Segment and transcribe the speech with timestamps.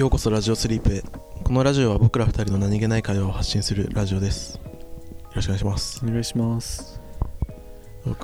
[0.00, 1.02] ようこそラジオスリープへ。
[1.44, 4.54] このラジオは僕ら二人の何気ない会話を発信するラジオです。
[4.54, 4.62] よ
[5.34, 6.02] ろしくお願いします。
[6.02, 7.02] お願いします。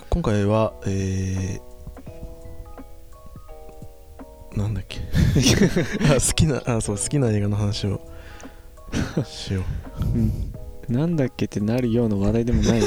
[0.08, 5.00] 今回はえー、なんだっけ。
[6.08, 8.00] あ好きなあそう好きな映画の話を
[9.26, 9.62] しよ
[10.00, 10.18] う。
[10.18, 10.54] ん。
[10.88, 12.80] なんだっけってなるような話題でもない。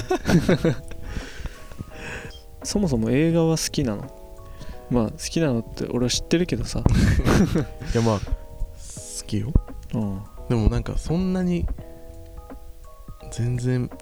[2.66, 4.12] そもそも映画は好きなの？
[4.90, 6.80] まあ好きなのって俺は知ってるけどさ。
[6.80, 6.84] う
[7.94, 8.39] いやまあ
[9.30, 9.54] 好きよ。
[9.94, 10.22] うん。
[10.50, 11.66] でもなんかそんなに
[13.32, 13.98] 全然好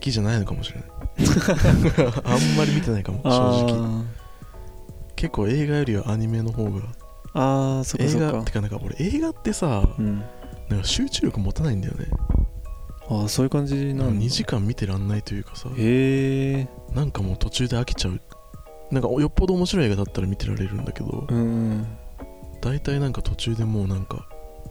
[0.00, 0.88] きじゃないのかもしれない。
[2.24, 3.66] あんまり見てないかも正直。
[3.72, 4.04] あ
[5.14, 6.70] 結構映画よりはアニメの方が。
[6.70, 6.82] ー
[7.34, 8.32] あーそっか映そっか。
[8.32, 10.22] 画ってかなんか俺映画ってさうん。
[10.68, 12.06] なんか集中力持たないんだよね。
[13.08, 15.68] ああそういう感じななんかの2時間見てらんないというかさ。
[15.76, 18.20] へえなんかもう途中で飽きちゃう。
[18.90, 21.26] なんかよっぽど面白い映画だったら見てられるんだけど。
[21.28, 21.86] うん
[22.66, 24.26] 大体なんか途中でもうなんか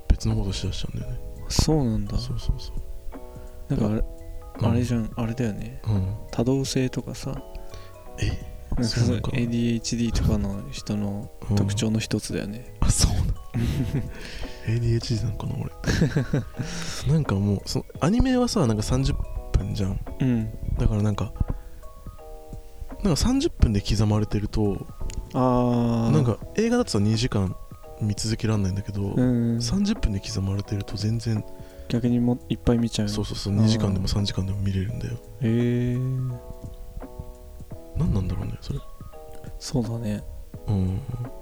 [0.10, 1.20] 別のことしだしちゃうんだよね。
[1.48, 2.18] そうなんだ。
[2.18, 3.74] そうそうそう。
[3.74, 4.04] なんかあれ,、
[4.60, 4.72] うん。
[4.72, 5.10] あれじゃん。
[5.16, 5.82] あれだよね。
[5.88, 6.14] うん。
[6.30, 7.42] 多動性とかさ。
[8.20, 8.28] え？
[8.76, 11.56] なんかそう ADHD とかの人のうん。
[11.56, 13.34] 特徴の一つだよね、あそうなの
[14.68, 15.72] ADHD なのかな俺。
[17.14, 19.16] なんかもうそのアニメはさなんか30
[19.58, 20.00] 分じゃん。
[20.20, 20.50] うん。
[20.78, 21.32] だからなんか
[23.04, 24.86] なんか30分で刻まれてると
[25.34, 27.56] ああなんか映画だとさ2時間
[28.02, 29.58] 見続けられないんだけど、うん。
[29.58, 31.44] 30分で刻まれてると全然
[31.88, 33.10] 逆にもいっぱい見ちゃう。
[33.10, 35.14] そうそうそう2時間でも3時間でも見れるんだよ。
[35.42, 35.98] へえ
[37.98, 38.80] 何なんだろうねそれ。
[39.60, 40.24] そうだね。
[40.68, 41.00] うん。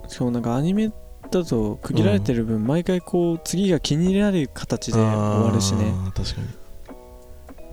[0.07, 0.91] しかもなんかアニメ
[1.31, 5.03] だと区切られてる分、毎回こう次が気に入られる形で終
[5.43, 5.91] わるしね。
[6.15, 6.47] 確かに。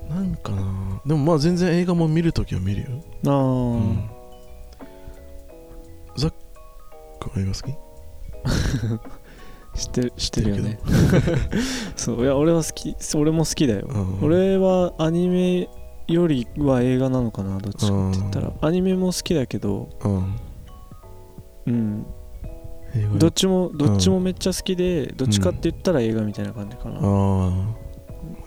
[0.09, 1.01] なんかな。
[1.05, 2.89] でもまあ全然映画も見るときは見るよ。
[3.27, 4.11] ああ、うん。
[6.17, 6.33] ザッ
[7.21, 7.75] クは映画好き？
[9.75, 10.79] 知ってる知知ってるよね。
[11.97, 15.69] そういや俺は好き俺も好きだよ、うん俺はアニメ
[16.09, 20.37] よりは映画なのかなどっちかって言ったら、うアニメも好きだけどうん。
[21.67, 22.07] うん。
[23.19, 26.97] どっちもどっちもめっちゃ好きで、どっちかって言ったら映画みたいな感じかな。
[26.97, 27.53] ああ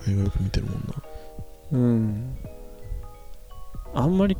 [0.09, 1.03] 映画よく見てるもんな。
[1.71, 2.37] うん。
[3.93, 4.35] あんまり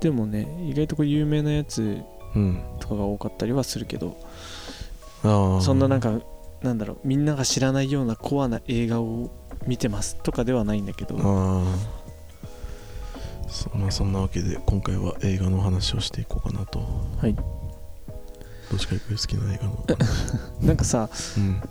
[0.00, 2.04] でもね意外とこう有名なやつうん
[2.80, 4.16] とかが多かったりはするけど
[5.24, 6.20] ああそんななんか
[6.62, 9.30] なんだろうみんなが知らないようなコアな映画を
[9.66, 11.16] 見てますとかではないんだけど
[13.48, 16.80] そ,、まあ、そんなわけで今回は映画の話をしていこうかなと。
[17.20, 17.34] はい。
[17.34, 19.84] どっちか行く好きな映画の。
[20.62, 21.62] なんかさうん。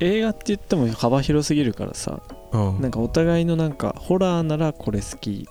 [0.00, 2.20] 映画って言っても幅広すぎるからさ
[2.52, 5.48] なんかお互いのなんかホラーならこれ好き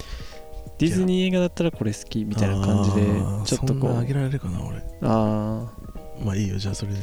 [0.80, 3.02] ディズニー映画だったらこれ好きみたいな感じで
[3.46, 3.82] ちょっとこう。
[3.82, 4.82] そんなあげられるかな俺。
[5.04, 5.72] あ
[6.24, 7.00] まあいいよじゃあそれで。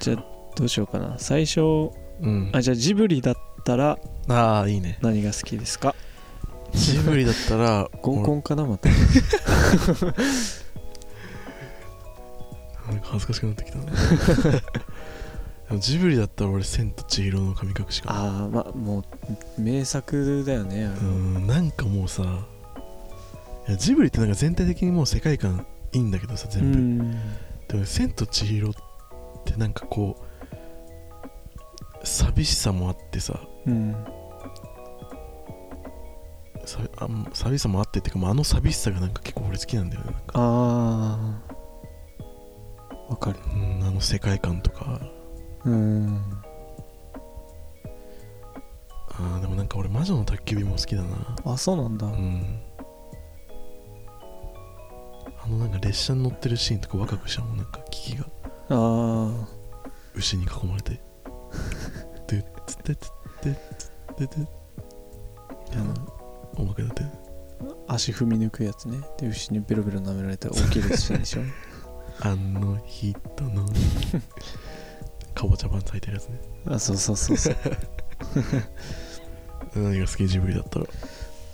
[0.00, 0.24] じゃあ
[0.56, 1.18] どうしようかな。
[1.18, 1.90] 最初う
[2.26, 2.50] ん。
[2.52, 3.34] あじゃあジブリだっ
[3.64, 3.98] たら
[4.28, 4.98] ああいいね。
[5.00, 5.94] 何が好きですか？
[6.74, 8.88] ジブリだったら 合コンかなまた。
[8.88, 8.98] なん
[13.00, 13.86] か恥ずかしくなってきたね。
[15.78, 18.20] ジブリだったら俺「千と千尋の神隠し」かな。
[18.20, 19.04] ああまあも
[19.58, 22.22] う名作だよねうんなんかもうさ
[23.78, 27.10] ジブリってなんか全体的にもう世界観いいんだけどさう全部、ん。
[27.68, 28.74] でも「千と千尋」っ
[29.44, 33.40] てなんかこう寂しさもあってさ。
[33.66, 33.94] うん。
[36.64, 40.32] さあ寂しさもあってっていうかあの寂しさがなんか結構俺好きなんだよねなんか。
[40.34, 41.18] あ
[42.18, 42.22] あ
[43.10, 43.38] わかる。
[43.52, 45.00] うんあの世界観とか。
[45.64, 46.20] うん。
[49.10, 51.36] あーでもなんか俺魔女の宅急便も好きだな。
[51.44, 52.06] あそうなんだ。
[52.06, 52.60] うん
[55.44, 57.56] あのなんか列車に乗ってるシーンとか若くしたもん。
[57.56, 58.26] なんか危機が。
[58.68, 59.48] あ
[60.14, 61.00] 牛に囲まれて。
[62.28, 63.10] でっつってつっ
[63.40, 64.36] てつってて
[65.76, 65.94] ああの
[66.56, 67.02] おまけだって。
[67.88, 68.98] 足踏み抜くやつね。
[69.18, 71.42] で牛にベロベロ舐められて起きるシーンでしょ。
[72.20, 73.66] あの人の。
[75.34, 76.40] かぼちゃパン咲いてるやつね。
[76.66, 77.56] あそうそうそうそう。
[79.74, 80.86] 何が好きジブリだったら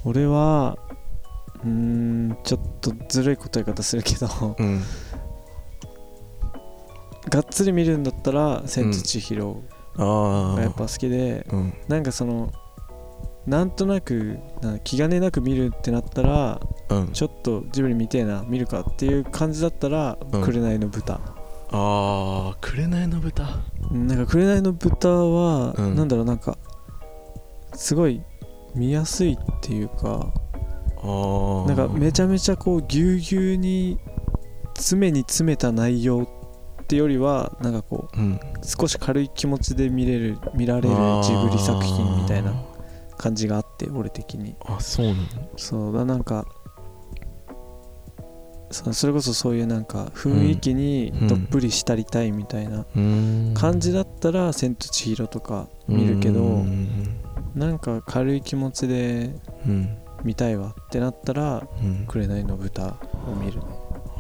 [0.05, 0.77] 俺は
[1.65, 4.57] うーんちょっとずるい答え方するけど。
[4.59, 4.83] うん。
[7.31, 9.63] がっつり見るんだったら「千と千尋。
[9.97, 11.75] あ」あがやっぱ好きで、うん。
[11.89, 12.53] なんかその
[13.47, 17.09] なんとなくな気兼ねなく見るってなったらうん。
[17.09, 20.43] ちょっとジブリ見てえな見るかっていう感じだったら「うん。
[20.43, 21.21] 紅の豚」
[21.71, 23.45] ああ紅の豚。
[23.91, 25.97] うんなんか「紅の豚は」うん。
[25.97, 26.57] なんだろうなんか
[27.75, 28.23] すごい
[28.75, 30.33] 見やすいっていうか
[31.67, 33.99] なんかめちゃめちゃこうぎゅうぎゅうに
[34.75, 36.23] 詰めに詰めた内容
[36.83, 38.33] ってよりはなんかこうん。
[38.35, 40.89] う少し軽い気持ちで見れる見られる
[41.23, 42.53] ジブリ作品みたいな
[43.17, 44.55] 感じがあって俺的に。
[44.67, 45.19] あそうなの？
[45.57, 46.45] そうだなんか
[48.71, 52.85] そそれこそそういうなんか雰囲気にどっぷり浸りたいみたいな
[53.55, 56.89] 感じだったら「千と千尋」とか見るけどうん
[57.55, 59.35] なんか軽い気持ちで
[59.67, 59.89] うん
[60.25, 62.97] 見たいわってなったらうん「紅の豚」
[63.31, 63.61] を見る。
[63.61, 63.67] ね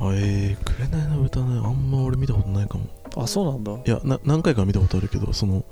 [0.00, 2.84] あえー、紅の歌ねあんま俺見たことないかも。
[3.16, 3.72] あそうなんだ。
[3.72, 5.64] いやな何回か見たことあるけどその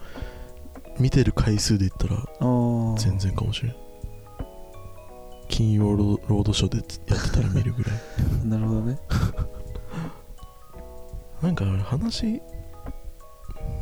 [0.99, 2.17] 見てる回数で言ったら
[2.99, 3.75] 全然かもしれん。
[5.49, 6.87] 金曜ロードショーでやっ
[7.23, 7.95] てたら見るぐらい。
[8.49, 8.99] なるほどね。
[11.43, 12.41] なんか話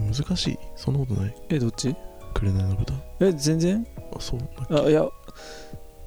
[0.00, 0.58] 難しい。
[0.76, 1.34] そんなことない。
[1.48, 1.94] えどっち？
[2.34, 2.92] 紅の豚。
[3.20, 3.86] え全然？
[4.14, 5.06] あそうあいや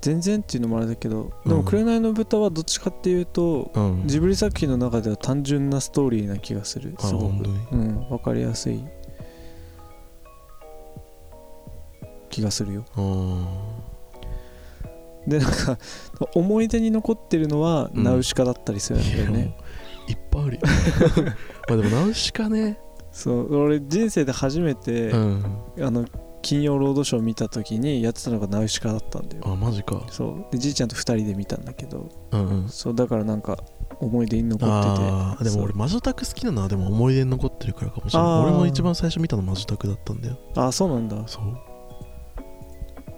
[0.01, 4.03] 全然っていうのもあれだけどでも「うん紅の豚」はどっちかっていうとけうん。
[4.05, 6.95] ジブリ作品の中では単純なストーリーな気がする。
[6.99, 7.33] あすごく。
[7.71, 8.83] うん分かりやすい。
[12.29, 12.85] 気がするよ。
[15.27, 15.77] でなんか
[16.35, 18.03] 思い出に残ってるのはうん。
[18.03, 19.57] ナウシカだったりするんだよね、
[20.07, 20.61] いっぱいあるよ。
[21.67, 22.79] まあでもナウシカね。
[23.11, 25.43] そう俺人生で初めて、うん。
[25.81, 26.05] あの
[26.47, 29.43] 金曜ロードショー見た時にやってたのがナウシカだったんだよ。
[29.45, 30.01] あマジか。
[30.09, 30.45] そう。
[30.49, 32.69] でじいちゃんと2人で見たんだけどうんうん。
[32.69, 33.57] そうだからなんか
[33.99, 35.09] 思い出に残ってて。
[35.09, 38.43] あーでも俺魔女宅好きなのはでも思い出に残ってるからかもしれない。
[38.43, 40.37] 俺も一番最初見たの魔女宅だったんだよ。
[40.55, 41.21] ああそうなんだ。
[41.27, 41.43] そう。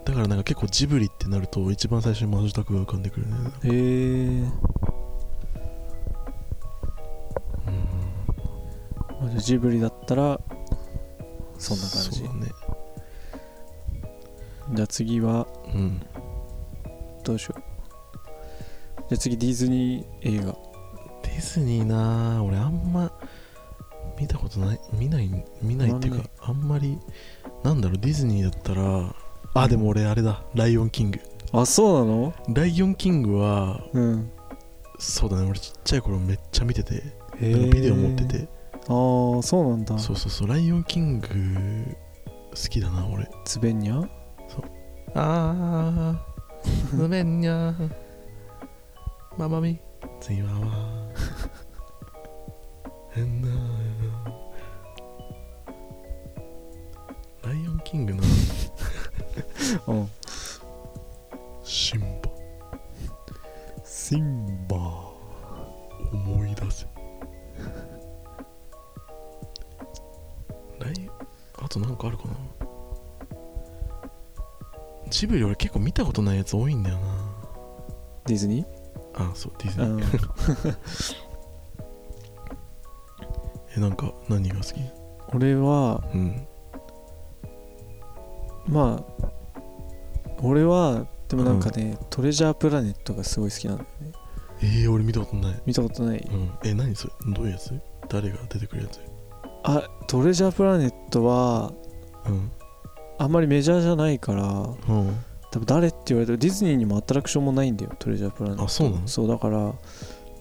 [0.04, 3.36] だからなんか結構ジブリってなると一番最初に魔女宅が浮かんでくるね。
[3.62, 3.70] へえ
[9.22, 9.38] うん。
[9.38, 10.40] ジブリだったら
[11.58, 12.18] そんな感じ。
[12.18, 12.48] そうだね
[14.72, 16.02] じゃあ次はうん。
[17.24, 17.62] どうしよう。
[19.08, 20.56] じゃあ次ディズニー映画。
[21.22, 23.12] ディズニーなあ俺あんま
[24.18, 25.30] 見たことない見ない
[25.62, 26.98] 見ないっていうかあんまり
[27.62, 29.14] なんだろうディズニーだったら
[29.54, 30.42] あでも俺あれだ。
[30.54, 31.20] ライオンキング。
[31.52, 32.34] あそうなの？
[32.54, 34.30] ライオンキングはうん。
[34.98, 35.48] そうだね。
[35.48, 37.02] 俺ちっちゃい頃めっちゃ見てて
[37.40, 38.48] ビデオ持ってて。
[38.72, 39.98] ああそうなんだ。
[39.98, 40.48] そうそうそう。
[40.48, 41.28] ライオンキング
[42.50, 43.28] 好きだな俺。
[43.44, 44.08] ツベニャ？
[45.14, 47.00] あー。
[47.00, 47.74] ごめんにゃ
[49.36, 49.78] ママミ。
[50.20, 51.10] 次は。
[53.12, 53.48] 変な
[57.42, 58.22] ライオンキングな
[59.88, 59.94] う。
[59.94, 60.08] ん
[61.62, 62.30] シンバ。
[63.84, 64.76] シンバ
[66.12, 66.86] 思い出せ。
[70.78, 71.10] ライ
[71.62, 72.34] あとなんかあるかな
[75.20, 77.04] ジブリ俺結構見たことないやつ多いんだよな。
[78.26, 78.66] ディズニー？
[79.14, 79.90] あそうディズニー。
[79.92, 80.00] うん。
[83.76, 84.74] えなんか何が好き？
[85.34, 86.46] 俺はうん。
[88.66, 89.28] まあ
[90.42, 94.12] 俺はでもなんかね、トレジャープラネットがすごい好きなんだよね。
[94.62, 95.62] えー、俺見たことない。
[95.66, 96.18] 見たことない？
[96.18, 96.50] うん。
[96.64, 97.12] え何それ？
[97.34, 97.78] どういうやつ？
[98.08, 99.00] 誰が出てくるやつ？
[99.64, 101.72] あトレジャープラネットは
[102.26, 102.50] うん
[103.22, 104.76] あんまりメジャーじゃないからうん。
[105.52, 109.08] 多分誰って言われたらディズニーにもアトラクションもないんだよトレジャープラネットあそうなの？
[109.08, 109.74] そうだから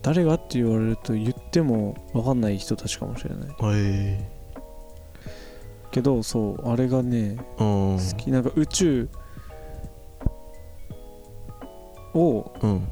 [0.02, 3.50] 誰がって言われると言っても分かんない人たちかもしれない。
[3.50, 4.30] あえ。
[5.92, 7.98] けどそうあれがねー、うん。
[7.98, 8.32] 好き。
[8.32, 9.10] なんか宇宙
[12.14, 12.88] をうん。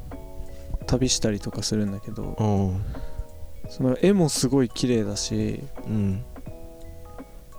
[0.86, 2.84] 旅したりとかするんだけどうん。
[3.70, 6.24] その絵もすごい綺麗だしうん。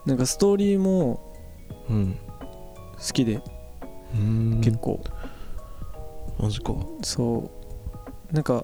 [0.06, 1.29] なんかストーリーも
[1.90, 2.16] うん。
[2.98, 3.42] 好きで。
[4.14, 4.62] うん。
[4.64, 5.00] 結構。
[6.40, 6.74] マジか。
[7.04, 7.52] そ
[8.32, 8.34] う。
[8.34, 8.64] なんか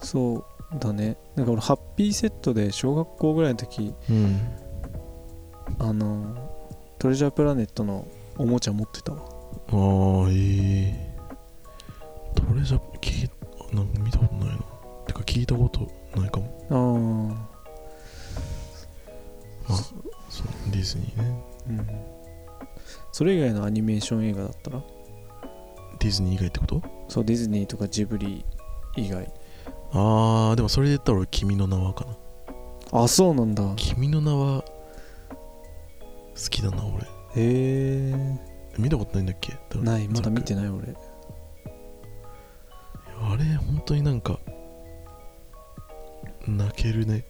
[0.00, 1.16] そうだね。
[1.36, 4.40] なんか俺ハッピーセットで小学校ぐらいの時うん。
[5.78, 6.36] あの
[6.98, 8.06] トレジャープラネットの
[8.38, 9.20] おもちゃ持ってたわ。
[9.20, 11.16] ああええ
[12.34, 13.30] トレジャー聞い
[13.74, 14.62] なんか見たことないな。
[15.06, 15.90] てか聞いたこと
[16.20, 17.48] ないかも。
[19.68, 19.72] ああ
[20.72, 21.44] ディズニーね。
[21.68, 21.86] うん。
[23.12, 24.82] それ以外のアニメーション映画だったら？
[26.00, 26.82] ディズニー以外ってこと？
[27.08, 28.44] そうディズニーとかジブリ
[28.96, 29.32] 以外。
[29.92, 32.16] ああでもそれで言ったら俺君の名はかな。
[33.04, 33.62] あそうなんだ。
[33.62, 34.66] へ君の名は好
[36.50, 37.06] きだな俺。
[37.36, 38.38] え
[38.78, 39.52] 見たことないんだっけ？
[39.68, 39.84] 多分。
[39.84, 40.94] ないまだ見てないない俺。
[43.24, 44.40] あれ本当になんか
[46.46, 47.24] 泣けるね。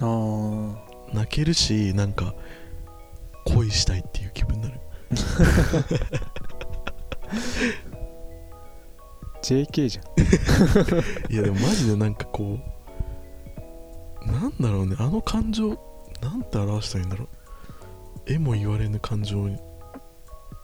[0.00, 2.34] ああ泣けるしなんか
[3.54, 4.80] 恋したいっていう気分になる。
[9.42, 10.04] JK じゃん。
[11.32, 12.58] いやでもマジでなんかこ
[14.22, 14.96] うなんだろうね。
[14.98, 15.68] あの感情
[16.20, 17.28] なんて表したらいいんだろう。
[18.32, 19.56] 絵も言われぬ感情に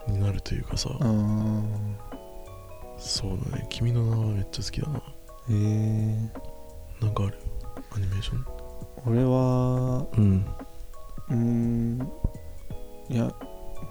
[0.09, 0.91] になるというかさ。
[2.99, 3.67] そうだね。
[3.71, 5.03] 君の名はめっちゃ好きだな。
[5.49, 6.29] えー、
[7.05, 7.39] なんかある？
[7.95, 8.45] アニメーション？
[9.07, 10.47] 俺はうん。
[11.31, 11.99] うーん
[13.11, 13.33] いや、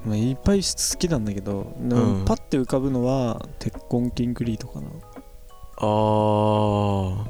[0.05, 2.25] まあ、いっぱい好きなんだけど、でもうん。
[2.25, 4.87] パッて浮かぶのは鉄痕キンクリートかな。
[5.77, 7.25] あー。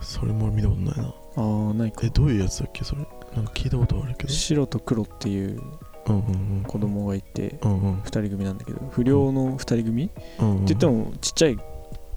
[0.00, 1.14] それも見たことないな。
[1.36, 2.00] あーないか。
[2.04, 2.84] えどういうやつだっけ？
[2.84, 3.02] それ。
[3.34, 4.32] なんか聞いたことあるけど。
[4.32, 5.60] 白と黒っていう
[6.06, 6.18] うんう
[6.60, 7.94] ん子供がいてうんうん。
[8.00, 10.50] 2人組なんだけど不良の2人組、ってうん。
[10.50, 11.56] うん言ってもちっちゃい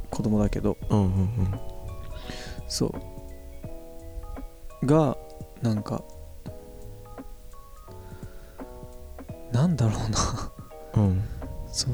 [0.10, 1.30] 子供だけどうんうんうん。
[2.68, 4.86] そう。
[4.86, 5.18] が
[5.62, 6.04] なんか
[9.78, 11.04] だろうな。
[11.04, 11.24] うん。
[11.72, 11.94] そう。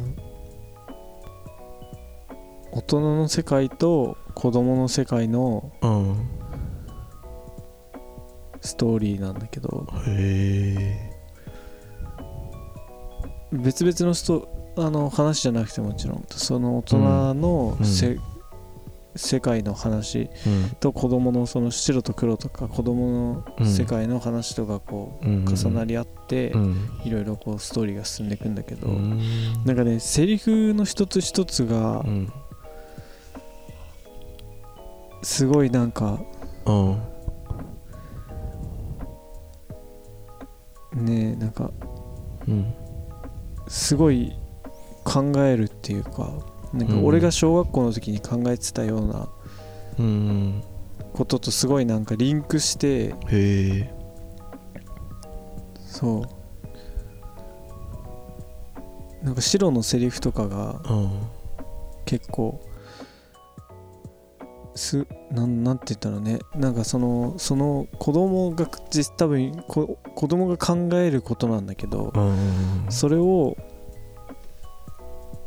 [2.71, 6.27] 大人の世界と子供の世界のうん。
[8.61, 9.85] ストーリーなんだけど。
[10.07, 11.13] へえ
[13.51, 16.25] 別々のストあの話じゃなくてもちろん。
[16.29, 17.85] その大人のうん。
[17.85, 18.17] せ、
[19.15, 20.70] 世界の話うん。
[20.79, 25.46] と子供のその白と黒とか子供の世界の話とかこううん。
[25.46, 26.89] 重なり合ってうん。
[27.03, 29.20] いろいろこうストーリーが進んでいくんだけど、うん。
[29.65, 32.32] なんかねセリフの一つ一つがうん。
[35.22, 36.20] すごいなんか
[36.65, 36.98] うん。
[41.05, 41.72] ねなんか
[42.48, 42.74] うん。
[43.67, 44.34] すごい
[45.03, 46.32] 考えるっていうか
[46.74, 49.27] なんかうん俺が小学校の時に考えてたような
[50.00, 50.63] うん
[51.13, 53.13] こととすごいなんかリンクして
[55.86, 56.24] そ
[59.24, 59.25] う。
[59.25, 61.10] なんか白のセリフとかがうん。
[62.06, 62.60] 結構
[64.75, 72.86] すなんなんて言ったらねなんかそのその子供が実多分こ子供が考えることなんだけどうん。
[72.89, 73.56] それを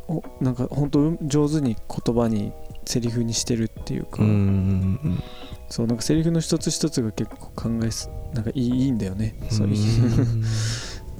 [0.07, 2.53] おなんか本当上手に言葉に
[2.85, 5.23] セリフにしてるっていうか、うんうん
[5.69, 9.73] そうなんかセリフの一つ一つが結構考えすなんかいいいいんだよね、そういう。
[9.73, 10.43] ん。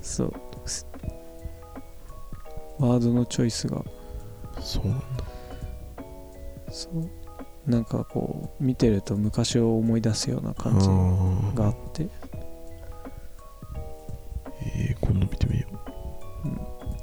[0.02, 0.34] そう。
[0.66, 0.88] す
[2.80, 3.84] ワードのチョイスが。
[4.60, 5.06] そうなんだ。
[6.72, 7.70] そう。
[7.70, 12.08] なんかこう見てると昔を思い出すような感じあがあって。
[14.62, 15.68] えー、今度見てみよ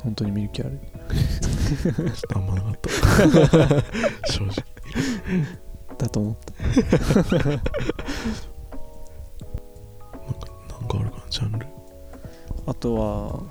[0.02, 0.80] 本当に見る気ある。
[0.93, 2.88] うちょっとあんまなかった。
[4.32, 4.54] 正直。
[5.98, 6.52] だと思った。
[7.48, 7.58] なん
[10.88, 11.66] かあるかなジャンル。
[12.66, 13.42] あとは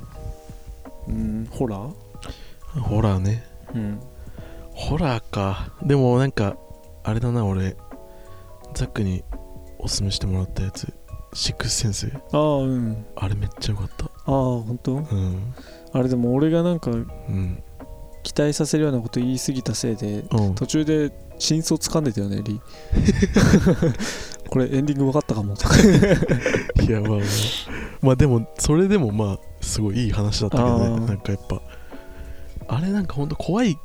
[1.08, 2.80] うんホラー？
[2.80, 3.44] ホラーね。
[3.76, 4.00] うん。
[4.74, 5.72] ホラーか。
[5.84, 6.58] でもなんか
[7.04, 7.76] あれだな俺。
[8.74, 9.24] ザックに
[9.78, 10.92] おすすめしてもらったやつ。
[11.34, 12.12] シックスセンス。
[12.32, 13.06] ああうん。
[13.16, 14.06] あれめっちゃよかった。
[14.06, 15.54] ああ本当うん
[15.94, 17.64] あれでも俺がなんかうん。
[18.24, 20.56] 期待させるようなこと言い過ぎたせいでうん。
[20.56, 22.60] 途中で真相掴んでたよねリ
[24.50, 25.76] これエンディング分かったかもとか。
[25.80, 27.20] いやまあまあ。
[28.02, 31.06] まあでもそれでもまあすごいいい話だったけどね。
[31.06, 31.62] なんかやっぱ。
[32.68, 33.78] あれなんかほんと怖い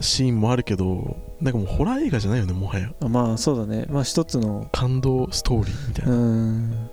[0.00, 2.90] シーンもあるけどなんかもうホラー映画じゃないよねもはや。
[3.00, 3.86] あまあそうだね。
[3.88, 6.90] まあ一つの感動ストーリーみたいうな、ん。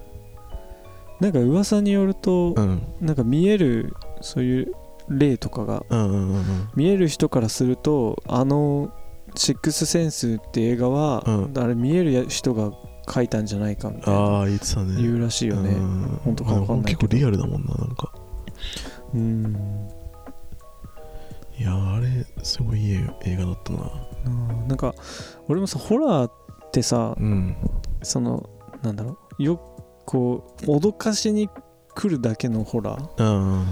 [1.20, 4.72] なんか噂によると、うん、なんか見えるそういう
[5.10, 6.70] 例とかがうんうんうんうん。
[6.76, 8.92] 見える人からするとあの
[9.36, 11.58] 「シックス・センス」って映画は、うん。
[11.58, 12.72] あれ見えるや人が
[13.14, 15.02] 書いたんじゃないかみたいなああ言ってたね。
[15.02, 15.72] 言うらしいよね。
[15.72, 18.12] うん本当かわかんない結構リアルだもんななんか。
[19.14, 19.58] うん。
[21.60, 22.08] いやあれ
[22.42, 23.92] すごいいい映画だったな。
[24.26, 24.96] うんなんか
[25.48, 26.32] 俺もさホラーっ
[26.72, 27.56] てさうん。
[28.02, 28.50] その
[28.82, 29.60] なんだろうよ
[30.06, 31.50] こう脅かしに
[31.96, 33.66] 来るだけのホラうんー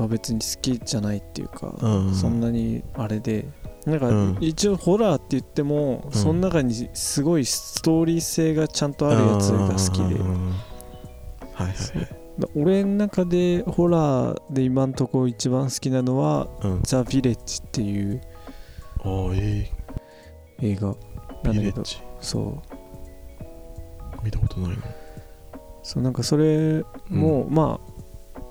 [0.00, 3.48] は別に好きじゃないっていうか、うんそんなにあれで。
[3.86, 4.38] なんかうん。
[4.40, 6.12] 一応ホラーって言っても、うん。
[6.12, 10.20] その中にすごいストーリー性がちゃんとあるやつが好きで。
[10.20, 10.54] うんうんうん
[11.56, 11.76] はいはい
[12.38, 18.20] だ俺の中でホラーで今んとこ一番好きなのははいうん「ザ・ヴィレッジ」っていう
[20.60, 20.94] 映画。
[21.44, 21.82] えなんだけど
[22.20, 24.24] そう。
[24.24, 24.76] 見たことないの
[25.82, 27.85] そうなんかそれも、まあ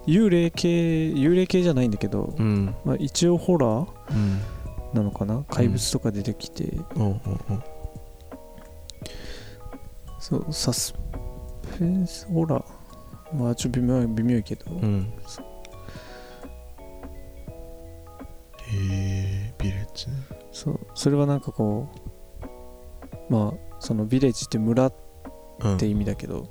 [0.07, 2.75] 幽霊系幽霊系じゃないんだけど、うん。
[2.85, 4.41] まあ、一応ホラーうん。
[4.93, 5.43] なのかな？
[5.49, 6.71] 怪物とか出てきて、
[10.19, 10.93] そうサス
[11.77, 12.27] ペンス？
[12.27, 13.35] ホラー？
[13.35, 15.11] まあちょっと微妙い微妙いけど、うん。
[18.67, 19.85] へえビレ
[20.53, 20.79] そう。
[20.93, 21.89] それはなんかこ
[23.29, 25.04] うまあそのビレッジって村っう
[25.63, 26.47] んて意味だけど、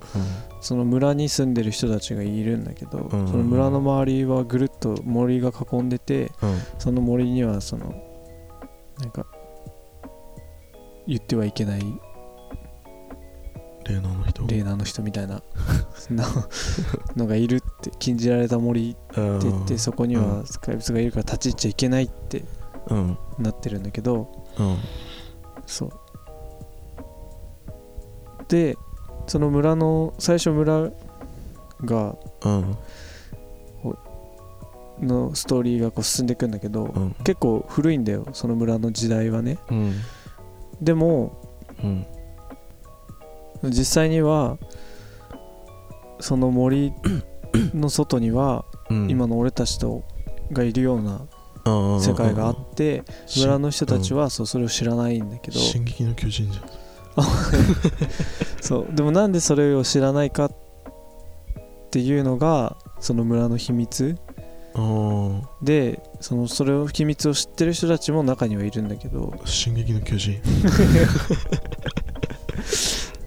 [0.61, 3.29] その村に住んでる人たちがいるんだけど、うん。
[3.29, 6.59] その村の周りはぐるっと森が囲んでてうん。
[6.79, 7.95] その森にはその
[9.01, 9.27] なんか
[11.07, 11.81] 言ってはいけない
[13.87, 14.47] レーナーの人？
[14.47, 15.43] レーナーの人みたいな
[16.11, 16.25] な
[17.15, 20.39] のがいるって禁じられた森ってうん言ってそこにうん。
[20.39, 22.45] は怪物がいるから立ち入っちゃいけないって
[22.89, 23.19] うん。
[23.39, 24.77] なってるんだけどうん。
[25.67, 25.91] そう。
[28.49, 28.77] で
[29.27, 30.91] その村の最初村
[31.85, 32.77] がうん。
[35.03, 37.17] のストーリーがこう進んでいくんだけど、うん。
[37.25, 39.59] 結構古いんだよその村の時代はね。
[39.71, 39.95] うん。
[40.81, 41.37] でも
[41.83, 42.07] うん。
[43.65, 44.59] 実際には
[46.21, 46.93] その森
[47.75, 49.11] の外にはうん。
[49.11, 50.05] 今の俺たちと
[50.53, 51.23] がいるような
[51.65, 53.03] 世世界があって
[53.37, 55.59] 村の人たちはそうそれを知らないんだけど。
[55.59, 56.65] 進撃の巨人じゃん
[58.65, 58.95] そう。
[58.95, 60.53] でもなんでそれを知らないかっ
[61.91, 64.17] ていうのがその村の秘密。
[64.77, 69.35] あでそのそれを秘密を知ってる人たちも中にはいるんだけど。
[69.45, 70.41] あ進撃の巨人。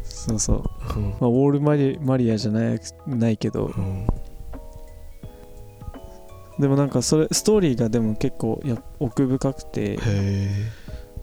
[0.04, 1.10] そうそう、うん。
[1.12, 3.68] まあ、ウォールマリマリアじゃないないけど。
[3.68, 4.08] うん。
[6.60, 9.92] でもなんかそれストーリーがでも結構や奥深くて。
[9.92, 10.50] へえ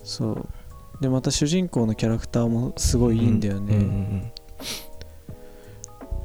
[0.05, 0.49] そう
[1.05, 4.33] でまた主人公のキャラクターもすごいいいんだよね、うんうんうん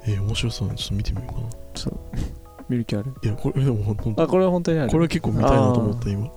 [0.06, 0.80] えー面白そうなの。
[0.80, 1.48] ちょっと見てみようかな。
[1.76, 2.00] そう。
[2.70, 3.14] 見る気ある？
[3.22, 4.90] いやこれでもほんほんあこれは本当にある。
[4.90, 6.32] これは結構見たいなと思った今。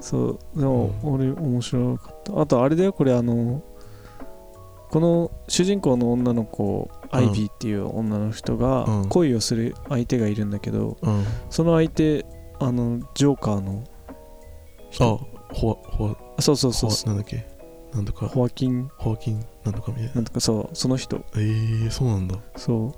[0.00, 0.58] そう。
[0.58, 1.14] でもうん。
[1.14, 2.40] 俺面白かった。
[2.40, 3.62] あとあれだよこれあの
[4.90, 9.08] この主人公の女の子アイビーっていう女の人がうん。
[9.08, 11.24] 恋をする相手がいるんだけどうん。
[11.50, 12.26] その相手
[12.58, 14.14] あのジョーカーのあ
[14.90, 16.90] 人ホワホワあそうそうそう。
[17.06, 17.46] なんだっけ？
[17.94, 18.26] なんとか。
[18.26, 18.90] ホアキン。
[18.96, 20.14] ホワキンなんとかみたいな。
[20.16, 21.24] なんとかそうその人。
[21.34, 22.36] えー、そうなんだ。
[22.56, 22.94] そ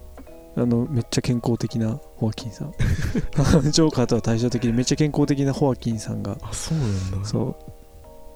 [0.56, 0.60] う。
[0.60, 2.72] あのめっちゃ健康的なホアキンさん。
[3.70, 6.38] ジョーカーとは対照的にめっちゃ健康的なホアキンさんが。
[6.40, 7.28] あそうなんだ。
[7.28, 7.56] そ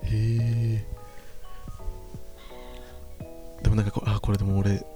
[0.03, 0.07] う。
[0.07, 0.87] へえ
[3.63, 4.87] でもなんかこあこれでも俺好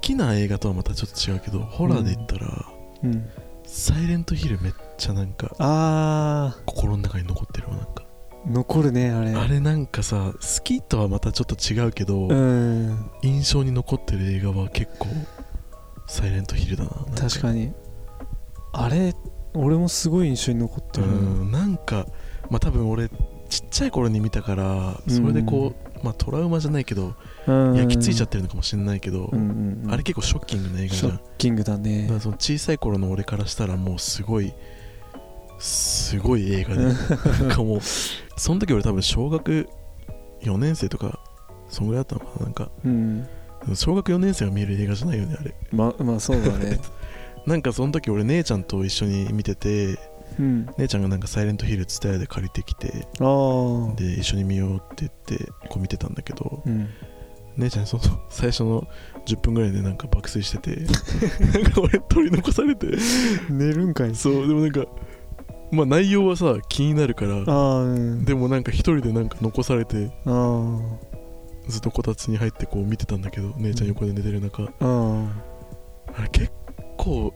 [0.00, 2.66] きな映画とはまたちょっと違うけどホラーで言ったら、
[3.04, 3.28] うん。
[3.64, 8.04] サイレントヒルめっちゃなんかあ心の中に残ってるわなんか。
[8.04, 8.11] ー
[8.46, 9.32] 残るねあれ。
[9.32, 13.10] あれなんかさ好きとはまたちょっと違うけど、うん。
[13.22, 15.08] 印象に残ってる映画は結構
[16.06, 17.72] サイレントヒルだな確かに。
[18.72, 19.14] あれ
[19.54, 22.06] 俺もすごい印象に残ってうるな、んなんか
[22.50, 23.08] まあ多分俺
[23.48, 27.14] ちっちゃい頃に見たからそれでこう、まあトラウマじゃないけど
[27.46, 27.74] うん。
[27.76, 29.90] 焼き付いちゃってるのかもしれないけど、うんうんうん。
[29.92, 31.12] あれ結構ショッキングな映画じゃん。
[31.12, 34.52] ショッキングだだねからその小さい頃の俺からしたらもうすごい
[35.62, 36.82] すごい映画で。
[37.40, 37.80] なんかもう
[38.36, 39.68] その時俺多分小学
[40.42, 41.20] 4年生とか
[41.68, 42.70] そんぐらいだったのかななんか。
[42.84, 43.28] うん。
[43.74, 45.54] 小学4年生が見る映画じゃないよねあれ。
[45.70, 46.80] ままあそうだね。
[47.46, 49.98] なんかその時俺姉ちゃんと一緒に見てて
[50.38, 50.66] うん。
[50.78, 56.88] 姉ちゃんがなんかサイレントヒルツタヤで借りてきてで一緒に見ようって言ってこう見てたんだけどうん。
[57.56, 58.88] 姉ちゃんその最初の
[59.26, 60.80] 10分ぐらいでなんか爆睡してて
[61.62, 62.88] なんか俺取り残されて。
[63.48, 64.14] 寝るんかい。
[64.16, 64.86] そうでもなんか
[65.72, 68.24] まあ内容はさ気になるからああうん。
[68.24, 70.78] でもなんか一人でなんか残されてあ
[71.66, 75.26] ずっとこたつに入ってこう見てたんだけど姉ちゃん横で寝てる中、ああ
[76.18, 76.52] あれ結
[76.98, 77.32] 構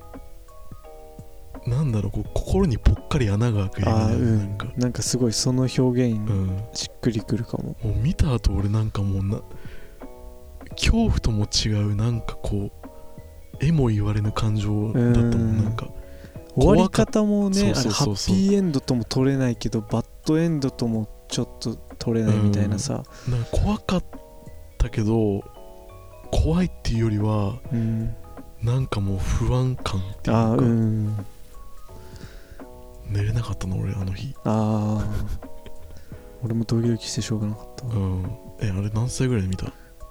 [1.67, 4.39] なんだろうこう心にぽっかり穴が開く映ね、うん。
[4.39, 4.67] なんか。
[4.77, 6.63] なんかすごいその表現うん。
[6.73, 7.77] しっくりくるかも。
[7.83, 9.41] もう見た後俺なんかもうな
[10.71, 15.65] 恐怖とも違うなんかこう絵も言われぬ感情だったもうんん。
[15.65, 15.89] なんか
[16.57, 24.05] 終わり方もねあれハッピーエンドとも取れないけどバッドエンドともちょっと取れないみたいなさ、なんか怖かっ
[24.79, 25.45] たけど
[26.31, 28.15] 怖いっていうよりはうん、
[28.63, 31.27] なんかもう不安感っていうか、うん。
[33.09, 34.35] 寝れなかったの俺あの日。
[34.45, 35.05] ああ
[36.43, 37.95] 俺もドキドキしてしょうがなかったわ。
[37.95, 38.25] うん。
[38.61, 39.67] えあれ何歳ぐらいで見た？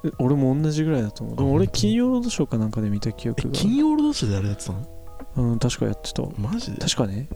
[0.05, 1.35] え俺も同じぐらいだと思う。
[1.35, 3.53] でも俺金曜ロードショーかなんかで見た記え憶が。
[3.53, 4.87] 金曜ロードショーであれやってたの？
[5.37, 6.23] うん確かやってた。
[6.37, 6.77] マジで？
[6.77, 7.27] 確かね。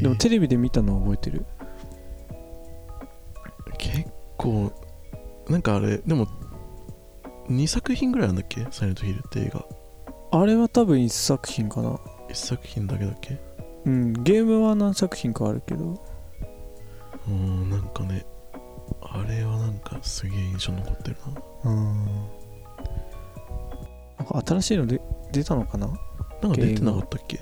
[0.00, 1.44] でもテレビで見たのは覚えてる？
[3.78, 4.72] 結構
[5.48, 6.26] なんかあれでも
[7.48, 8.66] 2作品ぐらいなんだっけ？
[8.70, 9.64] サイレントヒルって映画。
[10.32, 11.90] あれは多分一作品かな。
[12.30, 13.38] 1作品だけだっけ？
[13.84, 16.02] うんゲームは何作品かあるけど。
[17.28, 18.24] うんなんかね
[19.02, 21.16] あれはなんかすげえ印象に残ってる
[21.64, 21.70] な。
[21.70, 22.06] うん。
[24.18, 25.00] なんか新しいので
[25.32, 25.88] 出たのかな？
[26.42, 27.40] なんか出てなかったっけ？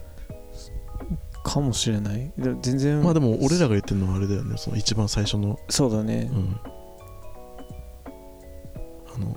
[1.42, 2.32] かもしれない。
[2.60, 4.56] 全然まあでも俺らが言ってるのはあれだよね。
[4.58, 5.58] その一番最初の。
[5.68, 6.60] そうだね、うん、
[9.14, 9.36] あの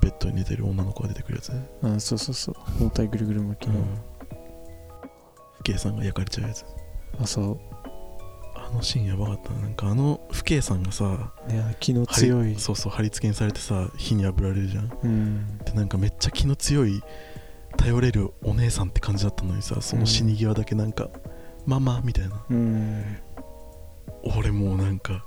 [0.00, 1.70] ベッドに寝てる女の子が出てくるやつね。
[1.82, 2.54] あそうそうそう。
[2.78, 3.84] 包帯ぐるぐる巻きの、うん、
[5.62, 6.64] 父兄さんが焼かれちゃうやつ。
[7.20, 7.58] あそう。
[8.56, 9.68] あのシーンやばかったな。
[9.68, 11.32] んかあの不兄さんがさ
[11.78, 12.56] 気の強い。
[12.56, 17.00] そうそう貼り付けにされてさ火にあぶられるじゃん、うん、でなんかめっちゃ気の強い
[17.80, 21.08] 頼れるお姉さんって感じだったのにさその死に際だけなんか、
[21.64, 22.44] ママみたいな。
[22.50, 23.16] うん。
[24.36, 25.24] 俺もうなんか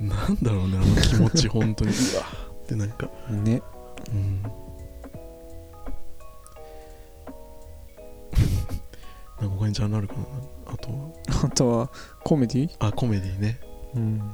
[0.00, 1.90] なんだろうねあの気持ち本当に。
[1.92, 2.22] うわ。
[2.62, 3.10] ってなんか。
[3.28, 3.60] ね。
[4.10, 4.42] うん。
[9.40, 10.20] なんか他にジャンルあるかな？
[10.72, 11.10] あとは？
[11.44, 11.90] あとは
[12.24, 12.70] コメディ？
[12.78, 13.60] あコメディね。
[13.94, 14.32] うん。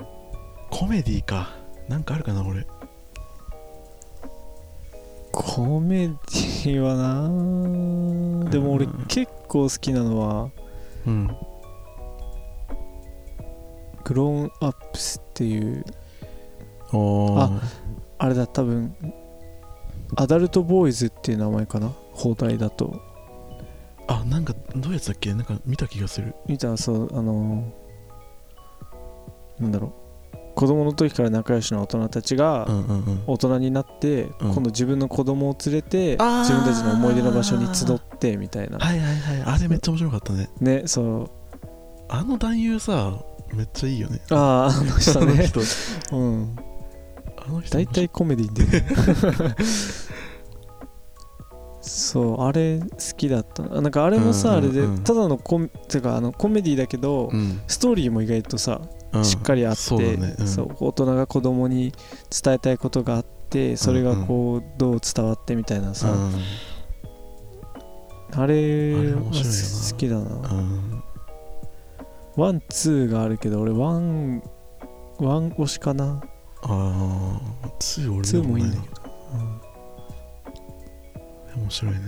[0.70, 1.48] コメディか。
[1.88, 2.64] なんかあるかな俺
[5.38, 6.94] コメディは
[8.42, 10.50] なでも俺うん結構好きなのは
[11.06, 11.26] うん。
[14.02, 15.84] グローンアップスっていう
[16.92, 17.60] おー。
[18.18, 18.96] あれだ多分
[20.16, 21.92] アダルトボーイズっていう名前かな？
[22.12, 22.98] 放題だと。
[24.06, 25.34] あなんかどういうやつだっけ？
[25.34, 26.34] なんか見た気がする。
[26.46, 26.74] 見た？
[26.78, 29.92] そうあのーなんだろう
[30.56, 32.66] 子供の時から仲良しの大人たちが
[33.26, 34.54] 大人になって、うん。
[34.54, 38.78] 今度自分の子供を連れて自分たちの思い出の場所に集ってみたいな。
[38.78, 39.42] はいはいはい。
[39.42, 40.48] あれめっちゃ面白かったね。
[40.60, 41.30] ねそう。
[42.08, 43.18] あの男優さ
[43.52, 44.22] めっちゃいいよね。
[44.30, 45.32] あああの人ね。
[45.32, 45.60] あの人。
[46.16, 46.56] うん。
[47.36, 48.82] あの人大体コメディで。
[51.82, 53.62] そうあれ好きだった。
[53.62, 57.60] ななんかあれもさ、うんうんうんあれでただのコメてかあのコメディだけど、うん。
[57.66, 60.36] ストーリーも意外とさうんしっかりあって、そうだね。
[60.38, 60.46] うん。
[60.46, 61.92] そう大人が子供に
[62.42, 66.32] 伝えたいことがあってそれがこうどう伝わってみたいなさ、うん。
[68.32, 70.48] あれあれは好きだな。
[70.50, 71.02] うん。
[72.36, 74.42] ワンツーがあるけど俺ワン
[75.18, 76.22] ワン推しかな。
[76.62, 77.40] ああ
[77.80, 79.02] 2俺 two もいいんだけど
[81.62, 82.00] 面白いね。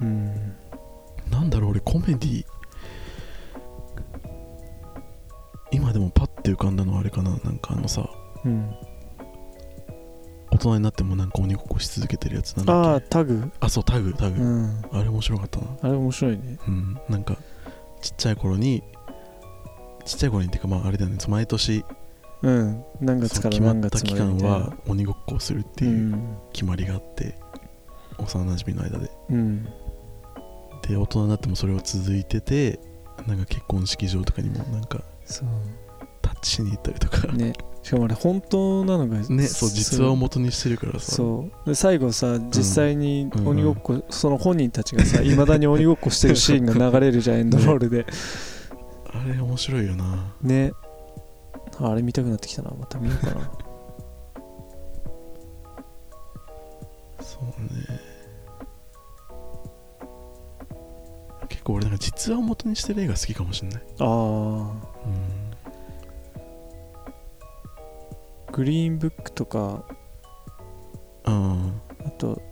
[0.00, 0.56] うん。
[1.30, 2.44] なんだろう俺コメディ
[5.72, 8.08] 今でもパッて浮かんだのはあれかななんかあのさ
[8.44, 8.74] うん。
[10.50, 13.50] 大人になってもなんか鬼ごっこし続けてるやつなんだああタグ？
[13.60, 14.82] あそうタグタグ、うん。
[14.92, 15.66] あれ面白かったな。
[15.82, 16.58] あれ面白いね。
[16.66, 17.00] うん。
[17.08, 17.36] なんか
[18.00, 18.82] ちっちゃい頃に
[20.04, 21.18] ちっちゃい頃にっていうかまああれだよね。
[21.28, 21.84] 毎年
[22.42, 22.84] うん。
[23.00, 26.36] 何月から決まった期間は鬼ごっこをするってういうん。
[26.52, 27.38] 決まりがあって、
[28.18, 29.10] 幼馴染の間で。
[29.28, 29.64] うん。
[30.88, 32.80] で大人になってもそれは続いてて
[33.28, 35.48] なんか結婚式場とかにもなんかそう。
[36.22, 37.28] タッチしに行ったりとか。
[37.28, 37.44] ね。
[37.44, 41.12] ねしかもあれ本当なのがそう実話を元にしてるからさ。
[41.12, 41.68] そう。
[41.68, 48.06] で最後さ実際にうん鬼ごっこ、その本人たちがさ いまだに鬼ごっこしてるシーンが流れるじゃんエンドロールで。
[49.12, 50.34] あれ面白いよな。
[50.42, 50.72] ね。
[51.78, 52.70] あれ見たくなってきたな。
[52.78, 53.50] また見ようかな。
[57.22, 58.10] そうね。
[61.48, 63.82] 結構俺なんか実話を元にしてる映画好きかもしんない。
[64.00, 65.12] ああうん。
[68.52, 69.84] グリーンブックとか
[71.24, 71.72] あ
[72.04, 72.42] あと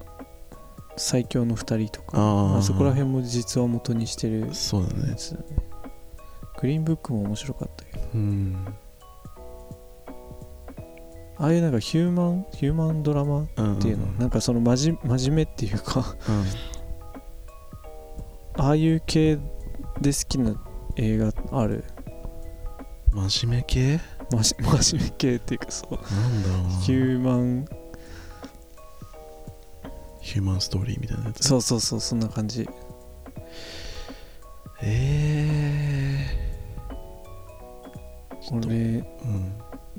[0.96, 2.56] 最強の二人とかあー。
[2.58, 5.16] あそこら辺も実話を元にしてるあそうだね。
[6.60, 8.00] グリーンブックも面白かったけど。
[8.14, 8.66] うん。
[11.40, 16.16] ああいうなんかヒューマンヒューマンドラマっうんていうの、うんなんかその真面真面目っていうか
[18.56, 19.36] ああいう系
[20.00, 20.60] で好きな
[20.96, 21.84] 映画ある？
[21.96, 21.97] うん
[23.12, 24.00] 真面目系？
[24.30, 25.92] まじ 真面目系っていうかそう。
[25.92, 26.68] なんだろうな。
[26.80, 27.66] ヒューマン。
[30.20, 31.48] ヒューマンストーリーみたいなやつ？
[31.48, 32.68] そうそうそうそんな感じ。
[34.82, 39.52] えー、俺うん。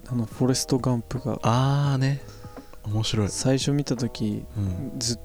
[0.07, 2.21] あのフォレスト・ガンプがああね。
[2.83, 3.29] 面白い。
[3.29, 5.19] 最初見た時うん、ず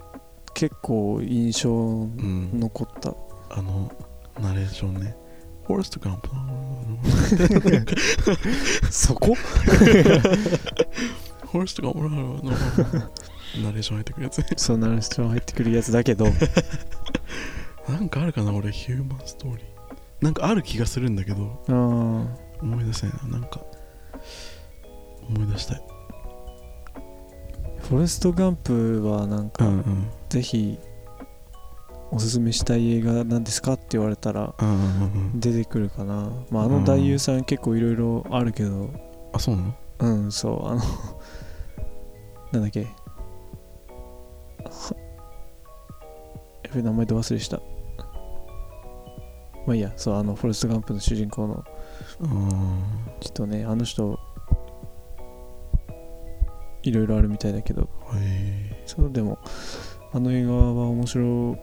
[0.54, 1.72] 結構印象う
[2.06, 3.14] ん、残った、
[3.50, 3.90] あの
[4.40, 5.16] ナレーションね。
[5.66, 6.28] フォレストガンプ
[8.90, 9.34] そこ？
[9.34, 12.42] フォレストガンプの
[13.62, 14.44] ナレーション入ってくるやつ。
[14.56, 16.26] そうナレーション入ってくるやつだけど。
[17.88, 19.64] なんかあるかな俺ヒューマンストーリー。
[20.20, 21.62] なんかある気がするんだけど。
[21.68, 22.26] あー。
[22.62, 23.38] 思い出せないな。
[23.38, 23.60] なんか
[25.28, 25.82] 思い出したい。
[27.80, 30.10] フォレスト・ガンプはなんか、うんうん。
[30.30, 30.78] ぜひ
[32.10, 34.54] おすすめしたい映画なんですかって言われたら
[35.34, 38.90] 出てくるかな、まあ、あの男優さん結構いろいろあるけど。
[39.32, 39.74] あそうなの？
[39.98, 40.66] うんそう。
[40.68, 40.80] あの
[42.52, 42.84] なんだっけ。
[42.84, 42.88] は
[46.64, 47.56] やべ名前で忘れした。
[49.66, 49.92] まあいいや。
[49.96, 51.64] そうあのフォレスト・ガンプの主人公の。
[52.20, 52.28] うん。
[53.18, 54.16] ちょっとねあの人
[56.84, 57.88] いろいろあるみたいだけど。
[58.14, 59.38] へそうでも
[60.12, 61.60] あの映画は面白か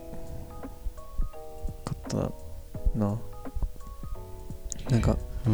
[2.18, 2.32] っ
[2.92, 3.18] たな。
[4.90, 5.52] なんかえう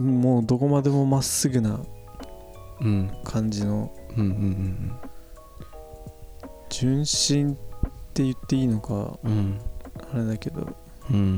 [0.00, 0.20] んん。
[0.20, 1.80] もうどこまでもまっすぐな
[2.80, 3.92] うんうん感じの。
[4.16, 4.92] うんうんうん
[6.68, 7.56] 純真っ
[8.14, 9.60] て言っていいのかうんうん
[10.12, 10.66] あれだけど。
[11.10, 11.36] うん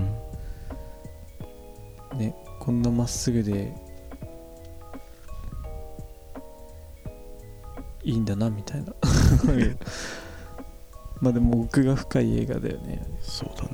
[2.17, 3.75] ねこんなまっすぐで
[8.05, 8.93] いいんだなみたいな
[11.25, 13.03] まあでも奥が深い映画だよね。
[13.23, 13.71] そうだね。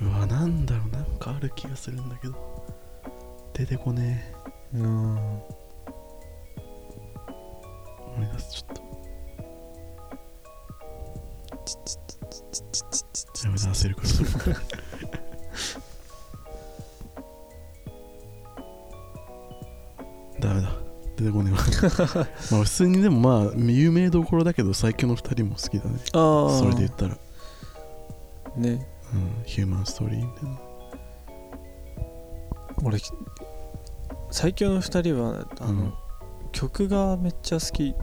[0.00, 2.64] うわなんだろうなんかある気がするんだけど。
[3.52, 4.24] 出てこね
[4.74, 4.78] え。
[4.78, 5.16] うん。
[5.16, 5.42] 思
[8.20, 8.82] い出すちょっと。
[13.44, 14.56] やめ出せるから
[21.22, 21.60] 出てこねえわ。
[22.50, 25.98] まあ普通にでもまあ有名どころだけど最強の2人も好きだね。
[26.12, 27.16] ああそれで言ったら。
[28.56, 28.86] ね。
[29.14, 29.42] うん。
[29.44, 30.60] ヒューマンストーリーみたいな。
[32.84, 32.98] 俺
[34.30, 35.94] 最強の2人はあの、うん。
[36.50, 37.94] 曲がめっちゃ好き。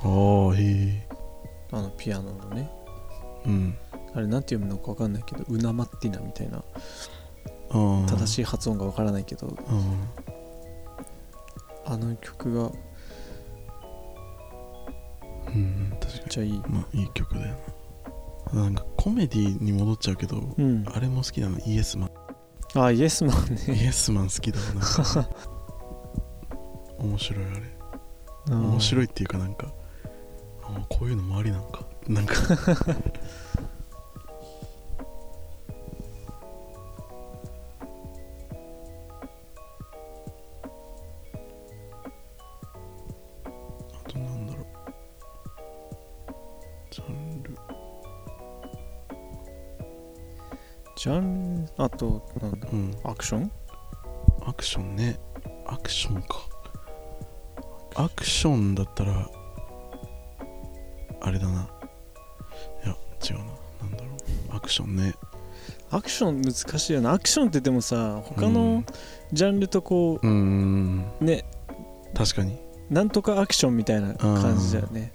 [0.00, 1.08] ああへえ。
[1.72, 2.70] あのピアノのね。
[3.46, 3.74] うん。
[4.14, 6.62] あれなんて読むのか分かんないけどウナマッティナみたいな。
[7.70, 9.46] 正しい発音が分からないけど。
[9.46, 10.37] うん
[11.90, 12.72] あの曲がめっ
[15.54, 16.28] うん確かに。
[16.28, 16.62] ちゃいい。
[16.68, 17.56] まあいい曲だよ
[18.52, 18.62] な。
[18.62, 20.84] なんかコメディに戻っちゃうけど、うん。
[20.94, 21.58] あれも好きなの。
[21.60, 22.10] イエスマン。
[22.74, 25.28] あイエスマンイねエスマン好きだわな。
[27.04, 28.54] 面白いあれ。
[28.54, 29.72] 面面白いっていうかなんか
[30.62, 31.86] あこういうのもありなんか。
[32.06, 32.34] なんか
[50.98, 51.70] ジャンル？
[51.76, 52.74] あとなんだう。
[52.74, 52.96] ん。
[53.04, 53.52] アクション？
[54.44, 55.16] アクションね。
[55.64, 56.28] アクションか。
[57.94, 59.30] アクションだったら
[61.20, 61.68] あれだな。
[62.84, 63.44] いや違うな。
[63.82, 64.10] なんだろ
[64.52, 64.56] う。
[64.56, 65.14] アクションね。
[65.92, 67.12] アクション難しいよな。
[67.12, 68.86] アクションってでもさ他うのん。
[69.32, 70.30] ジャンルとこうう
[71.24, 71.44] ね。
[72.12, 72.58] 確かに。
[72.90, 75.12] なんとかアクションみたいな感じだよね。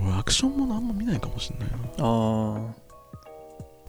[0.00, 1.76] 俺アクションものあんま見ないかもしんないな。
[1.98, 2.87] ああ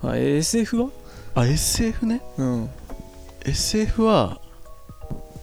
[0.03, 0.89] あ SF は？
[1.35, 2.21] あ SF ね。
[2.37, 2.69] うん。
[3.45, 4.39] SF は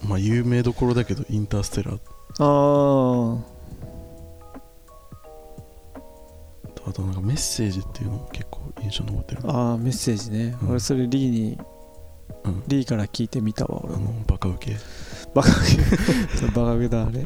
[0.07, 1.95] まあ有名どころだけどインターステラー。
[1.95, 1.97] あ
[6.75, 9.41] とあとなんかメッセージっていうのも結構印象に残ってる。
[9.45, 10.69] あああメッセージね、うん。
[10.71, 11.57] 俺それリーに
[12.45, 12.63] うん。
[12.67, 14.75] リーから聞いてみたわ俺あものバカウケ。
[15.33, 17.25] バカそう バカウケだあれ。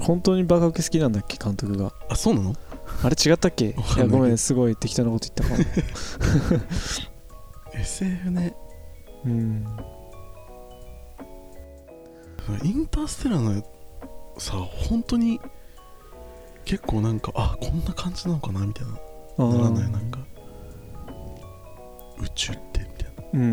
[0.00, 1.92] 本当にバカウケ好きなんだっけ監督が。
[2.08, 2.54] あそうなの？
[3.02, 3.68] あれ違ったっけ？
[3.68, 3.74] い。
[3.98, 6.60] やごめんすごい適当なこと言ったかも。
[7.80, 8.54] SF ね。
[9.24, 9.66] うん。
[12.64, 13.62] インターステラーの
[14.38, 15.40] さ本当に
[16.64, 18.92] 結構なんかあこんな感じなのかなみたいな。
[19.46, 20.18] ならないなんか。
[22.20, 23.24] 宇宙ってみたいな。
[23.34, 23.48] うんうん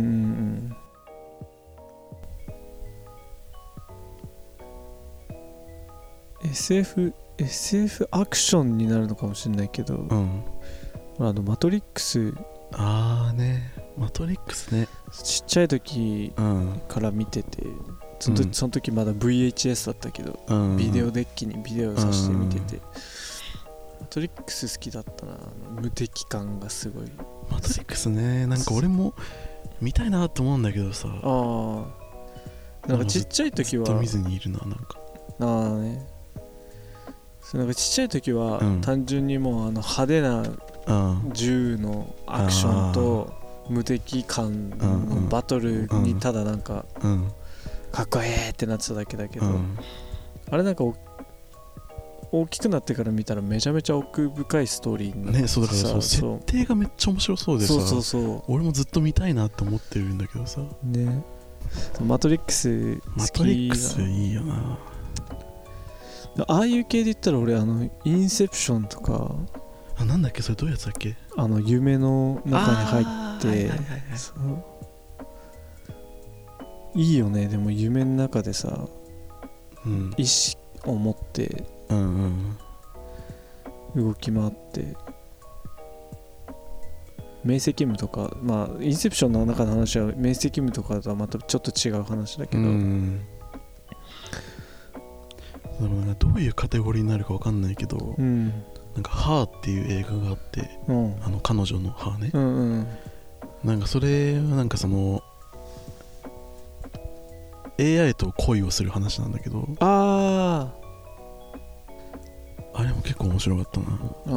[6.44, 6.50] うん。
[6.50, 10.44] SF SF アクションになるのかもしれないけど、うん。
[11.20, 12.34] あのマトリックス
[12.74, 13.74] あーね。
[13.98, 14.88] マトリックスね。
[15.12, 16.82] ちっちゃい時うん。
[16.88, 17.64] から見てて
[18.20, 18.54] その時,、うん。
[18.54, 20.78] その時まだ VHS だったけど、うん。
[20.78, 22.82] ビデオデッキにビデオさして見てて、
[24.02, 25.38] マトリックス好きだったな。
[25.82, 27.12] 無敵感がすごい。
[27.50, 28.46] マトリックスね。
[28.48, 29.14] なんか俺も
[29.82, 31.08] 見たいなと思うんだけどさ。
[31.08, 31.86] あ
[32.86, 35.00] あなんかちっちゃい時はずっと見ずにいるななんか。
[35.40, 35.46] あ
[35.76, 36.17] あね
[37.50, 38.82] そうなんかちっちゃい時はうん。
[38.82, 40.44] 単純にもうあの派手な
[40.88, 41.32] うん。
[41.34, 43.34] 銃のアクションと
[43.70, 47.32] 無敵感のバトルにただなんかうん。
[47.92, 49.78] かっこええってなってただけだけど、うん。
[50.52, 50.94] あれなんかお
[52.34, 56.40] 大きくなってから見たらめちゃめちゃ奥深いストーリーになってねそうだからそう設そう。
[56.46, 60.62] 定がめっちゃ面白そうでさそうそうそ俺もずっと見たいなって思ってるんだけどさ。
[60.62, 61.24] うね
[62.06, 64.78] マトリックス好マきトリックスだいいよな
[66.48, 69.36] ああいう系で言ったら俺あのインセプションとか。
[70.00, 70.44] あなんだっけ？
[70.44, 71.16] それどういうやつだっけ？
[71.36, 73.48] あの夢の中に入って。
[73.48, 74.18] はいはいはいはい。
[74.18, 74.64] そう。
[76.94, 77.48] いいよね。
[77.48, 78.88] でも夢の中でさ
[79.86, 80.14] うん。
[80.18, 81.66] 意志を持って。
[81.90, 82.58] うんうん
[83.96, 84.96] 動き回って。
[87.44, 88.36] 明晰夢とか。
[88.44, 93.22] まあインセプションの中の話は明晰夢とかとはまたちょっと違う話だけうど、ん
[95.80, 98.48] でもなんかどういうカテゴリーになるかわかんないけど、うん。
[98.96, 101.16] なんか「ハーっていう映画があってうん。
[101.22, 102.32] あの彼女の「ハーね。
[102.34, 102.88] うんうん。
[103.64, 105.22] なんかそれはなんかその
[107.80, 110.74] AI と恋をする話なんだけどあ
[112.74, 113.88] あれも結構面白かったな。
[114.28, 114.30] あ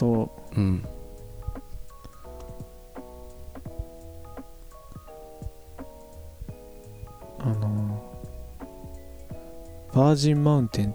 [0.00, 0.84] とあうん。
[7.38, 8.02] あの
[9.94, 10.94] バージンマウンテンっ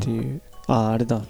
[0.00, 0.42] ていう。
[0.68, 1.20] ああれだ。
[1.20, 1.26] 好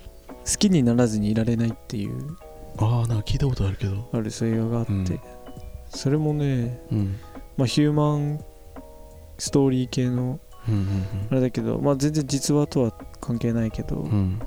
[0.58, 2.36] きにならずにいられないっていう。
[2.78, 4.08] ああなんか聞いたことあるけど。
[4.12, 5.20] あるそういう映画があって、うん。
[5.88, 7.16] それもね、うん。
[7.56, 8.44] まあ、ヒューマン
[9.38, 14.42] ストーリー系のうんあれだけど、まあ、全然実話とは関係ないけど、うんうん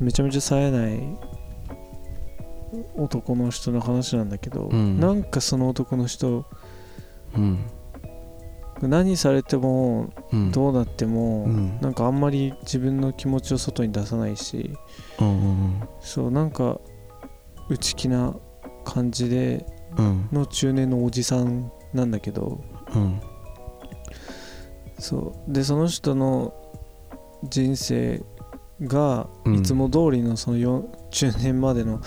[0.00, 1.00] めちゃめちゃ冴えない
[2.96, 4.98] 男の人の話なんだけど、うん。
[4.98, 6.46] なんかその男の人
[7.36, 7.58] うん。
[8.82, 10.50] 何されてもうん。
[10.52, 11.78] どうなっても、うん。
[11.80, 14.72] なんかあんまり自分の気持ちを外に出さないし
[15.20, 16.80] うんうんそうなんか
[17.68, 18.34] 内気な
[18.84, 19.66] 感じで
[19.98, 20.28] うん。
[20.32, 22.62] の中年のおじさんなんだけど
[22.94, 23.20] うん。
[24.98, 25.52] そう。
[25.52, 26.54] でその人の
[27.48, 28.22] 人生
[28.82, 29.54] がうん。
[29.56, 32.00] いつも通りのそのよ中年までの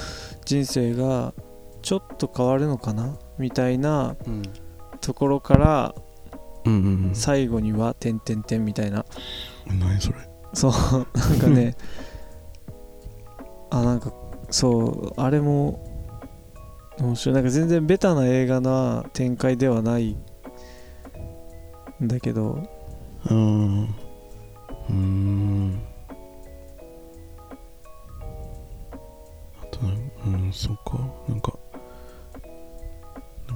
[0.45, 1.33] 人生が
[1.81, 3.17] ちょっと変わるのかな？
[3.37, 4.43] みたいなうん。
[5.01, 5.95] ところから
[7.13, 9.05] 最後には「てんてんてん」みたいな。
[9.69, 10.17] うん何それ？
[10.53, 10.71] そう。
[11.17, 11.75] なんかね
[13.69, 14.13] あなんか
[14.49, 15.83] そうあれも
[16.99, 17.35] 面白い。
[17.35, 20.15] なんか全然ベタな映画な展開ではない
[22.01, 22.63] んだけど。
[23.29, 23.83] うん。
[23.83, 25.81] うーん
[29.89, 30.99] あとなんうんそっか。
[31.27, 31.53] なんか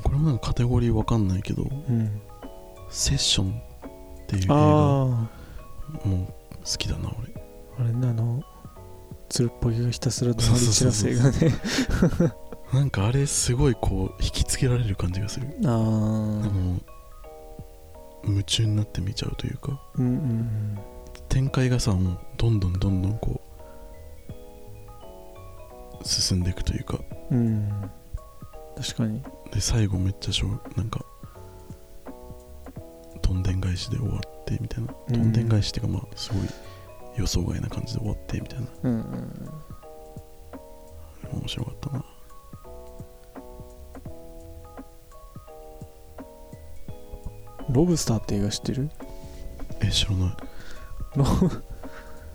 [0.04, 2.22] これもなんかカテゴリーわかんないけどうん
[2.90, 4.58] セッションっていう映画あ
[6.06, 6.28] も
[6.60, 7.34] 好きだな俺。
[7.80, 8.44] ああれなの？
[9.30, 11.54] つるっぽぎがひたすら怒鳴り散らす映画ね
[12.74, 15.48] なんかあれすごいこう引きつけられる感じがする。
[15.64, 16.82] あなんかあもう
[18.30, 19.80] 夢中になって見ちゃうというか。
[19.96, 20.78] うんうん。
[21.30, 23.47] 展開がさもうどんどんどんどんこう
[26.04, 27.00] 進んでいくというか。
[27.32, 27.38] うん。
[27.38, 27.92] うん
[28.76, 29.24] 確かに。
[29.52, 31.04] で最後めっちゃしょうなんか
[33.24, 34.94] どんでん返しで終わってみたいな。
[35.10, 35.14] うん。
[35.14, 36.48] どんでん返しっていうかまあすごい
[37.18, 38.68] 予想外な感じで終わってみたいな。
[38.84, 39.50] うんうん。
[41.40, 42.06] 面白かったな。
[47.70, 48.90] ロブスターって映画知ってる？
[49.82, 50.30] え知らない。
[51.16, 51.64] ロブ。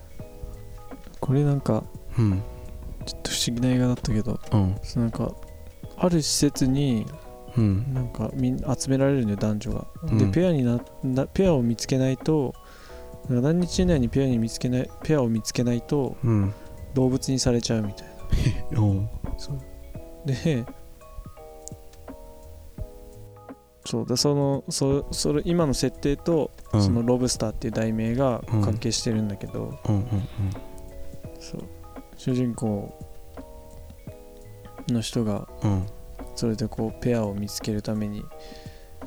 [1.19, 1.83] これなんか
[2.17, 2.43] うん
[3.45, 4.75] 思議な映画だったけどうん。
[4.95, 5.31] なんか
[5.97, 7.05] ある施設に
[7.55, 7.93] うん。
[7.93, 10.17] なんかみん集められるんだよ男女が、うん。
[10.17, 12.53] でペアにななペアを見つけないと
[13.29, 16.53] 何日以内にペアに見つけないペアを見つけないとうん。
[16.93, 18.07] 動物にされちゃうみたい
[18.71, 18.79] な。
[18.81, 18.85] う。
[18.85, 19.57] んそう。
[20.25, 20.65] で
[23.85, 26.83] そうだそのそそれ今の設定と、うん。
[26.83, 28.61] そのロブスターっていう題名がうん。
[28.61, 29.77] 関係してるんだけど、
[31.39, 31.63] そう。
[32.17, 32.93] 主人公
[34.93, 35.47] の人が
[36.35, 38.23] それでこうペアを見つけるために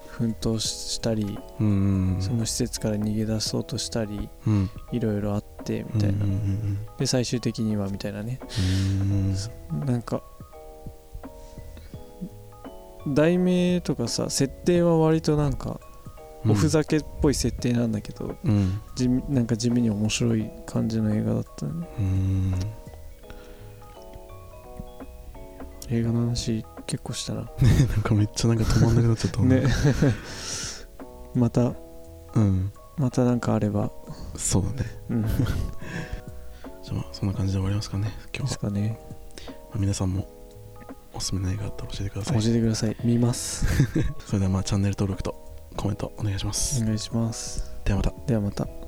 [0.09, 4.71] 奮闘したり、うんその施設から逃げ出そうとしたりうん。
[4.93, 6.27] いろいろあってみたいな、
[6.99, 8.39] で最終的にはみたいなね。
[9.73, 10.23] うんなんか
[13.09, 15.81] 題名とかさ設定は割となんか
[16.45, 16.51] うん。
[16.53, 18.81] おふざけっぽい設定なんだけど、うん。
[19.29, 21.89] なんか地味に面白い感じの映画だったね
[25.89, 27.43] 映画の話結構したな。
[27.43, 29.65] なんかめっちゃなんか止まんなくなっちゃったね。
[31.35, 31.75] また
[32.35, 32.73] うん。
[32.97, 33.91] またなんかあれば。
[34.37, 34.99] そうだね。
[35.11, 35.23] うん。
[35.23, 35.29] で
[36.83, 38.99] じゃあまあそんな感じで終わりますかね今日は、すかね。
[39.47, 40.27] まあ皆さんも
[41.13, 42.43] おすすめの映画あったら教えてください。
[42.43, 42.97] 教えてください。
[43.05, 43.67] 見ます。
[44.27, 45.35] それではまあチャンネル登録と
[45.77, 47.71] コメントお願いします、お願いします。
[47.85, 48.13] ではまた。
[48.27, 48.86] ではまた